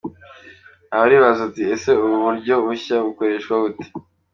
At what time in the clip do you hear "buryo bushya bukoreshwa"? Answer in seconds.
2.25-3.53